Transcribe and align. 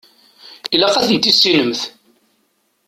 Ilaq 0.73 0.95
ad 0.97 1.05
ten-tissinemt. 1.07 1.81